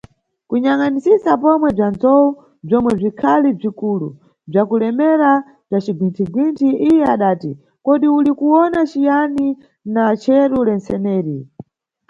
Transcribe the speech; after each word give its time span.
Kuyangʼanisisa 0.49 1.31
pomwe 1.41 1.67
bza 1.75 1.87
nzowu, 1.93 2.29
bzomwe 2.65 2.91
bzikhali 2.99 3.49
bzikulu 3.59 4.07
bzakulemera 4.49 5.31
bza 5.67 5.77
cigwinthi-gwinthi, 5.83 6.67
iye 6.89 7.05
adati, 7.13 7.51
kodi 7.85 8.07
uli 8.17 8.31
kuwona 8.39 8.79
ciyani 8.91 9.47
na 9.93 10.03
cheru 10.21 10.57
lentseneri? 10.67 11.37